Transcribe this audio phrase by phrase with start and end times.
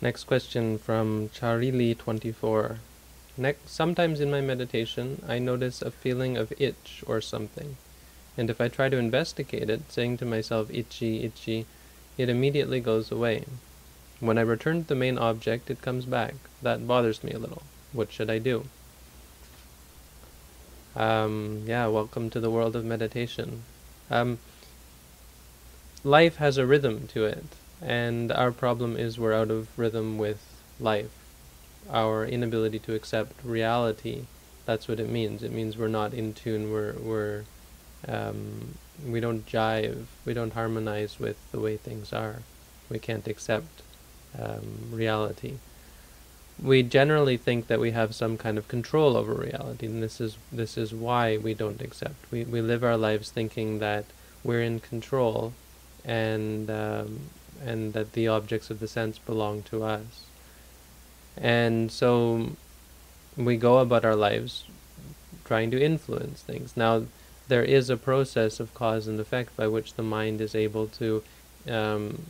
[0.00, 2.78] Next question from Charili24.
[3.36, 7.76] Next, sometimes in my meditation, I notice a feeling of itch or something.
[8.36, 11.66] And if I try to investigate it, saying to myself, itchy, itchy,
[12.18, 13.44] it immediately goes away.
[14.20, 16.34] When I return to the main object, it comes back.
[16.62, 17.62] That bothers me a little.
[17.92, 18.66] What should I do?
[20.96, 23.62] Um, yeah, welcome to the world of meditation.
[24.10, 24.38] Um,
[26.04, 27.46] life has a rhythm to it,
[27.84, 30.42] and our problem is we're out of rhythm with
[30.80, 31.12] life.
[31.90, 34.24] Our inability to accept reality,
[34.64, 35.42] that's what it means.
[35.42, 37.44] It means we're not in tune, we're, we're
[38.08, 42.40] um, we don't jive, we don't harmonize with the way things are.
[42.88, 43.82] We can't accept
[44.38, 45.54] um, reality.
[46.62, 50.38] We generally think that we have some kind of control over reality, and this is
[50.52, 52.30] this is why we don't accept.
[52.30, 54.04] We we live our lives thinking that
[54.44, 55.52] we're in control,
[56.04, 57.20] and um,
[57.64, 60.26] and that the objects of the sense belong to us.
[61.36, 62.52] And so
[63.36, 64.64] we go about our lives
[65.44, 66.76] trying to influence things.
[66.76, 67.04] Now
[67.48, 71.22] there is a process of cause and effect by which the mind is able to,
[71.68, 72.22] um,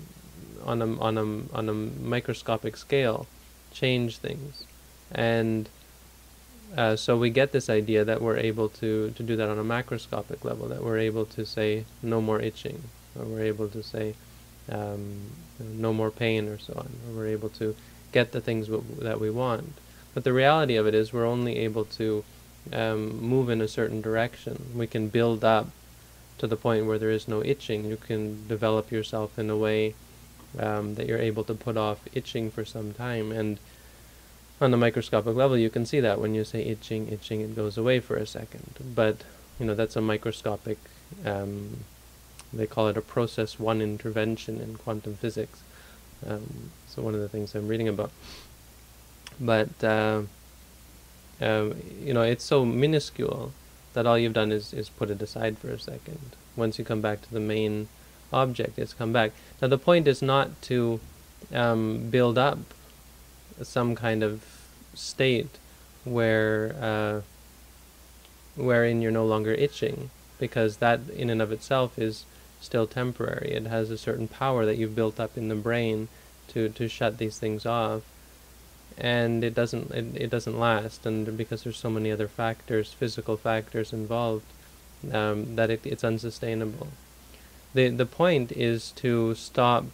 [0.64, 3.26] on a on a on a microscopic scale,
[3.72, 4.64] change things,
[5.12, 5.68] and
[6.76, 9.64] uh, so we get this idea that we're able to to do that on a
[9.64, 10.66] macroscopic level.
[10.68, 12.82] That we're able to say no more itching,
[13.18, 14.14] or we're able to say
[14.70, 16.90] um, no more pain, or so on.
[17.14, 17.74] We're able to
[18.12, 19.72] get the things that we want.
[20.14, 22.24] But the reality of it is, we're only able to
[22.72, 24.70] um, move in a certain direction.
[24.74, 25.68] We can build up
[26.38, 27.84] to the point where there is no itching.
[27.84, 29.94] You can develop yourself in a way
[30.58, 33.32] um, that you're able to put off itching for some time.
[33.32, 33.58] And
[34.60, 37.76] on the microscopic level, you can see that when you say itching, itching, it goes
[37.76, 38.74] away for a second.
[38.94, 39.18] But
[39.58, 40.78] you know that's a microscopic.
[41.24, 41.84] Um,
[42.56, 45.62] they call it a process one intervention in quantum physics.
[46.26, 48.10] Um, so one of the things I'm reading about.
[49.40, 50.22] But uh,
[51.40, 53.52] um, you know, it's so minuscule
[53.94, 56.36] that all you've done is, is put it aside for a second.
[56.56, 57.88] Once you come back to the main
[58.32, 59.32] object, it's come back.
[59.60, 61.00] Now the point is not to
[61.52, 62.58] um, build up
[63.62, 64.44] some kind of
[64.94, 65.58] state
[66.04, 67.20] where uh,
[68.56, 72.24] wherein you're no longer itching, because that in and of itself is
[72.64, 73.52] still temporary.
[73.52, 76.08] It has a certain power that you've built up in the brain
[76.48, 78.02] to, to shut these things off.
[78.96, 81.04] And it doesn't it, it doesn't last.
[81.04, 84.46] And because there's so many other factors physical factors involved
[85.12, 86.88] um, that it, it's unsustainable.
[87.74, 89.84] The the point is to stop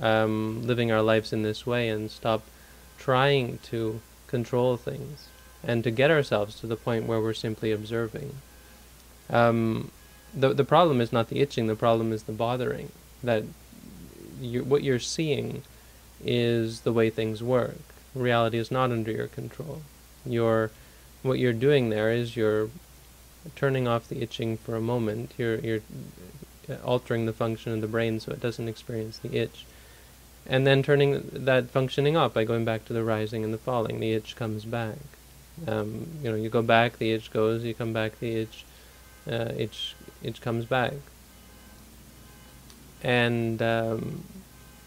[0.00, 2.42] um, living our lives in this way and stop
[2.98, 5.28] trying to control things
[5.62, 8.34] and to get ourselves to the point where we're simply observing.
[9.28, 9.90] Um,
[10.34, 12.90] the the problem is not the itching the problem is the bothering
[13.22, 13.44] that
[14.40, 15.62] you, what you're seeing
[16.24, 17.76] is the way things work
[18.14, 19.82] reality is not under your control.
[20.24, 20.70] You're,
[21.22, 22.70] what you're doing there is you're
[23.56, 25.32] turning off the itching for a moment.
[25.38, 25.80] You're, you're
[26.84, 29.64] altering the function of the brain so it doesn't experience the itch.
[30.46, 34.00] And then turning that functioning off by going back to the rising and the falling.
[34.00, 34.96] The itch comes back.
[35.66, 37.62] Um, you know, you go back, the itch goes.
[37.62, 38.64] You come back, the itch,
[39.30, 40.94] uh, itch, itch comes back.
[43.02, 44.24] And um,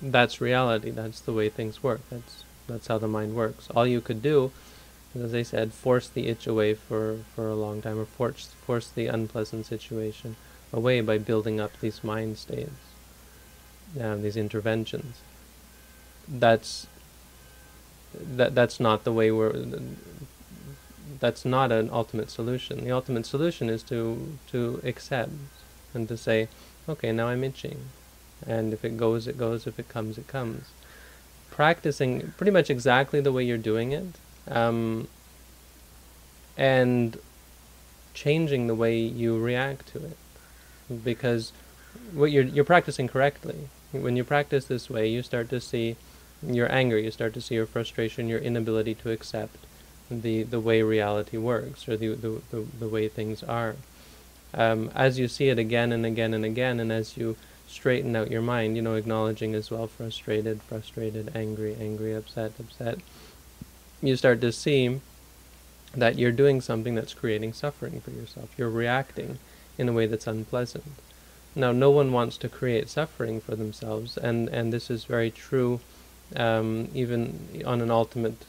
[0.01, 0.91] that's reality.
[0.91, 2.01] That's the way things work.
[2.09, 3.69] That's that's how the mind works.
[3.75, 4.51] All you could do,
[5.15, 8.87] as I said, force the itch away for, for a long time, or force, force
[8.89, 10.35] the unpleasant situation
[10.71, 12.71] away by building up these mind states,
[13.99, 15.21] um, these interventions.
[16.27, 16.87] That's
[18.13, 19.65] that that's not the way we're.
[21.23, 22.83] That's not an ultimate solution.
[22.83, 25.31] The ultimate solution is to to accept
[25.93, 26.49] and to say,
[26.89, 27.79] okay, now I'm itching,
[28.45, 29.65] and if it goes, it goes.
[29.65, 30.65] If it comes, it comes
[31.49, 34.19] practicing pretty much exactly the way you're doing it,
[34.49, 35.07] um,
[36.57, 37.17] and
[38.13, 40.17] changing the way you react to it,
[41.05, 41.53] because
[42.13, 43.69] what you're you're practicing correctly.
[43.93, 45.95] When you practice this way, you start to see
[46.45, 49.55] your anger, you start to see your frustration, your inability to accept
[50.09, 53.75] the the way reality works or the the the, the way things are.
[54.53, 57.35] Um, as you see it again and again and again, and as you
[57.67, 62.99] straighten out your mind, you know, acknowledging as well frustrated, frustrated, angry, angry, upset, upset.
[64.01, 65.01] You start to see
[65.95, 68.49] that you're doing something that's creating suffering for yourself.
[68.57, 69.39] You're reacting
[69.77, 70.85] in a way that's unpleasant.
[71.55, 75.79] Now, no one wants to create suffering for themselves, and, and this is very true
[76.35, 78.45] um, even on an ultimate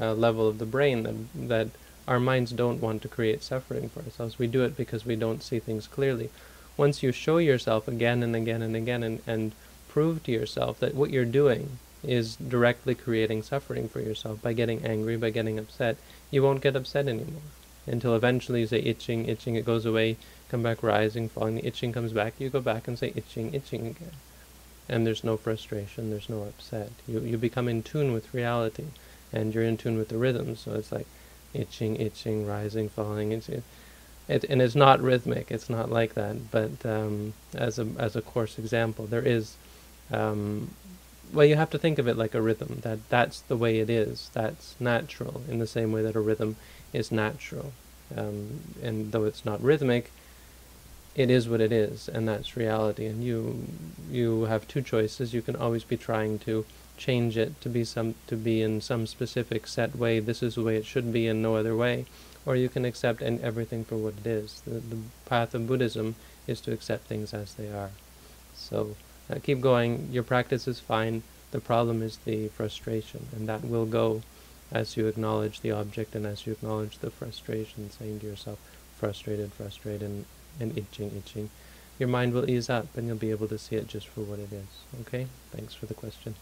[0.00, 1.68] uh, level of the brain, that, that
[2.08, 4.38] our minds don't want to create suffering for ourselves.
[4.38, 6.30] We do it because we don't see things clearly
[6.76, 9.52] once you show yourself again and again and again and, and
[9.88, 14.84] prove to yourself that what you're doing is directly creating suffering for yourself by getting
[14.84, 15.96] angry, by getting upset.
[16.30, 17.42] You won't get upset anymore
[17.86, 20.16] until eventually you say itching, itching, it goes away,
[20.48, 23.86] come back rising, falling, the itching comes back, you go back and say itching, itching
[23.86, 24.12] again.
[24.88, 26.90] And there's no frustration, there's no upset.
[27.06, 28.86] You, you become in tune with reality,
[29.32, 31.06] and you're in tune with the rhythm, so it's like
[31.54, 33.62] itching, itching, rising, falling, itching.
[34.28, 38.22] It, and it's not rhythmic, it's not like that, but um, as, a, as a
[38.22, 39.56] coarse example, there is
[40.10, 40.70] um,
[41.32, 43.88] well, you have to think of it like a rhythm, that that's the way it
[43.88, 46.56] is, that's natural, in the same way that a rhythm
[46.92, 47.72] is natural.
[48.14, 50.10] Um, and though it's not rhythmic,
[51.14, 53.06] it is what it is, and that's reality.
[53.06, 53.64] And you
[54.10, 55.32] you have two choices.
[55.32, 59.06] You can always be trying to change it to be some to be in some
[59.06, 60.20] specific set way.
[60.20, 62.06] This is the way it should be, and no other way.
[62.44, 64.62] Or you can accept and everything for what it is.
[64.66, 66.16] The, the path of Buddhism
[66.46, 67.90] is to accept things as they are.
[68.54, 68.96] So.
[69.30, 70.08] Uh, keep going.
[70.10, 71.22] Your practice is fine.
[71.52, 74.22] The problem is the frustration, and that will go
[74.70, 78.58] as you acknowledge the object and as you acknowledge the frustration, saying to yourself,
[78.96, 80.24] frustrated, frustrated, and,
[80.58, 81.50] and itching, itching.
[81.98, 84.38] Your mind will ease up, and you'll be able to see it just for what
[84.38, 85.00] it is.
[85.02, 85.26] Okay?
[85.50, 86.34] Thanks for the question.